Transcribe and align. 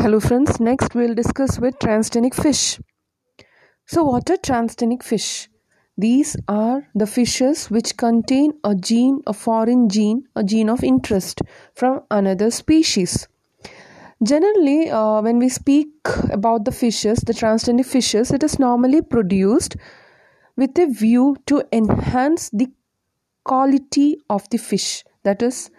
Hello 0.00 0.20
friends, 0.20 0.60
next 0.60 0.94
we'll 0.94 1.12
discuss 1.12 1.58
with 1.58 1.76
transgenic 1.80 2.32
fish. 2.32 2.78
So 3.84 4.04
what 4.04 4.30
are 4.30 4.36
transgenic 4.36 5.02
fish? 5.02 5.48
These 5.96 6.36
are 6.46 6.86
the 6.94 7.04
fishes 7.04 7.68
which 7.68 7.96
contain 7.96 8.52
a 8.62 8.76
gene, 8.76 9.22
a 9.26 9.32
foreign 9.32 9.88
gene, 9.88 10.22
a 10.36 10.44
gene 10.44 10.70
of 10.70 10.84
interest 10.84 11.42
from 11.74 12.02
another 12.12 12.52
species. 12.52 13.26
Generally, 14.22 14.90
uh, 14.90 15.20
when 15.20 15.40
we 15.40 15.48
speak 15.48 15.90
about 16.30 16.64
the 16.64 16.72
fishes, 16.72 17.18
the 17.18 17.32
transgenic 17.32 17.86
fishes, 17.86 18.30
it 18.30 18.44
is 18.44 18.60
normally 18.60 19.02
produced 19.02 19.76
with 20.56 20.78
a 20.78 20.86
view 20.86 21.36
to 21.46 21.64
enhance 21.72 22.50
the 22.50 22.68
quality 23.42 24.16
of 24.30 24.48
the 24.50 24.58
fish, 24.58 25.02
that 25.24 25.42
is, 25.42 25.70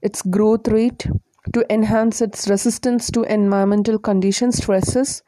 its 0.00 0.22
growth 0.22 0.68
rate, 0.68 1.08
to 1.52 1.64
enhance 1.72 2.20
its 2.20 2.48
resistance 2.48 3.10
to 3.10 3.22
environmental 3.22 3.98
conditions, 3.98 4.58
stresses, 4.58 5.22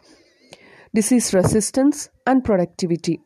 disease 0.94 1.32
resistance, 1.32 2.08
and 2.26 2.44
productivity. 2.44 3.20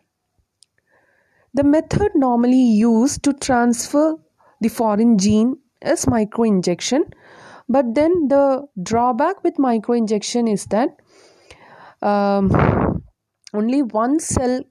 The 1.54 1.64
method 1.64 2.12
normally 2.14 2.62
used 2.62 3.22
to 3.24 3.32
transfer 3.32 4.16
the 4.60 4.68
foreign 4.68 5.18
gene 5.18 5.58
is 5.82 6.04
microinjection, 6.06 7.12
but 7.68 7.94
then 7.94 8.28
the 8.28 8.66
drawback 8.82 9.42
with 9.44 9.54
microinjection 9.56 10.52
is 10.52 10.66
that 10.66 10.90
um, 12.02 13.02
only 13.52 13.82
one 13.82 14.18
cell 14.20 14.62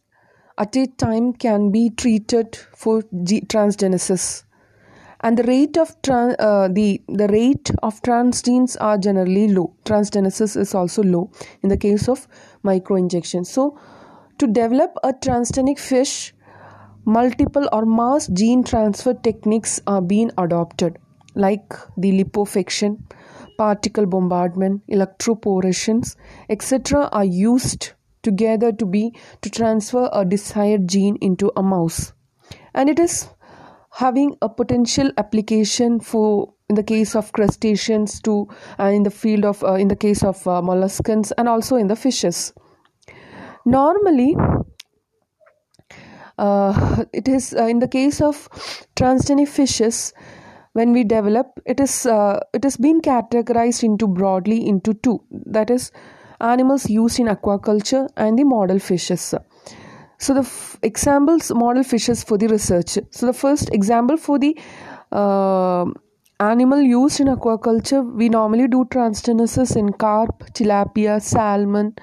at 0.58 0.76
a 0.76 0.88
time 0.88 1.34
can 1.34 1.72
be 1.72 1.90
treated 1.90 2.56
for 2.76 3.02
transgenesis 3.02 4.44
and 5.24 5.38
the 5.38 5.44
rate 5.44 5.78
of 5.78 5.96
trans, 6.02 6.36
uh, 6.40 6.68
the 6.72 7.02
the 7.08 7.28
rate 7.30 7.72
of 7.82 8.02
transgenes 8.02 8.76
are 8.80 8.98
generally 8.98 9.48
low. 9.48 9.74
Transgenesis 9.86 10.58
is 10.58 10.76
also 10.76 11.02
low 11.02 11.32
in 11.62 11.70
the 11.70 11.78
case 11.78 12.10
of 12.10 12.28
microinjection. 12.64 13.46
So 13.46 13.80
to 14.38 14.48
develop 14.48 14.98
a 15.04 15.14
transgenic 15.14 15.80
fish 15.80 16.34
multiple 17.06 17.68
or 17.72 17.86
mass 17.86 18.28
gene 18.28 18.64
transfer 18.64 19.14
techniques 19.14 19.80
are 19.88 20.02
being 20.02 20.32
adopted 20.38 20.98
like 21.36 21.74
the 21.98 22.12
lipofection 22.18 22.98
particle 23.58 24.06
bombardment 24.06 24.82
electroporations 24.88 26.16
etc 26.50 27.10
are 27.12 27.26
used 27.26 27.92
together 28.24 28.72
to 28.72 28.86
be 28.86 29.14
to 29.42 29.50
transfer 29.50 30.10
a 30.14 30.26
desired 30.26 30.88
gene 30.88 31.18
into 31.22 31.52
a 31.56 31.62
mouse. 31.62 32.14
And 32.74 32.90
it 32.90 33.00
is 33.00 33.30
having 33.94 34.36
a 34.42 34.50
potential 34.50 35.12
application 35.18 36.00
for 36.00 36.54
in 36.70 36.76
the 36.76 36.84
case 36.84 37.16
of 37.16 37.32
crustaceans 37.32 38.20
to 38.22 38.48
uh, 38.80 38.86
in 38.86 39.04
the 39.04 39.12
field 39.12 39.46
of 39.46 39.64
uh, 39.64 39.74
in 39.74 39.88
the 39.88 39.96
case 39.96 40.24
of 40.24 40.48
uh, 40.48 40.62
molluscans 40.62 41.32
and 41.38 41.48
also 41.48 41.76
in 41.76 41.88
the 41.88 41.96
fishes. 41.96 42.54
Normally 43.66 44.36
uh, 46.38 47.06
it 47.14 47.28
is 47.28 47.54
uh, 47.54 47.66
in 47.66 47.80
the 47.80 47.88
case 47.88 48.20
of 48.22 48.50
transgenic 48.96 49.48
fishes 49.48 50.14
when 50.74 50.92
we 50.92 51.04
develop 51.04 51.60
it 51.66 51.80
is 51.80 52.08
uh, 52.08 52.40
it 52.54 52.66
is 52.66 52.78
being 52.78 53.02
categorized 53.02 53.84
into 53.84 54.08
broadly 54.08 54.68
into 54.68 54.96
two. 54.96 55.24
That 55.30 55.70
is 55.70 55.92
animals 56.42 56.90
used 56.90 57.20
in 57.20 57.28
aquaculture 57.28 58.08
and 58.18 58.40
the 58.40 58.44
model 58.44 58.80
fishes 58.80 59.36
so 60.18 60.34
the 60.34 60.42
f- 60.42 60.78
examples 60.82 61.52
model 61.52 61.84
fishes 61.84 62.24
for 62.24 62.38
the 62.38 62.48
research. 62.48 62.98
So 63.12 63.26
the 63.26 63.34
first 63.34 63.74
example 63.74 64.18
for 64.18 64.40
the 64.40 64.58
uh, 65.12 65.86
animal 66.40 66.82
used 66.82 67.20
in 67.20 67.28
aquaculture 67.28 68.02
we 68.22 68.30
normally 68.30 68.68
do 68.68 68.84
transgenesis 68.96 69.76
in 69.82 69.92
carp 70.04 70.44
tilapia 70.54 71.22
salmon 71.22 71.94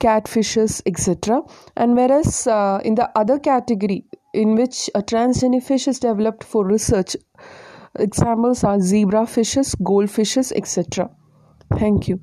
catfishes 0.00 0.82
etc 0.86 1.40
and 1.76 1.96
whereas 1.96 2.46
uh, 2.46 2.80
in 2.84 2.94
the 2.96 3.08
other 3.22 3.38
category 3.38 4.04
in 4.32 4.54
which 4.56 4.90
a 4.94 5.02
transgenic 5.02 5.62
fish 5.62 5.86
is 5.86 6.00
developed 6.00 6.44
for 6.44 6.66
research 6.66 7.16
examples 8.08 8.64
are 8.64 8.80
zebra 8.80 9.26
fishes 9.26 9.74
goldfishes 9.92 10.52
etc 10.52 11.08
thank 11.78 12.08
you 12.08 12.20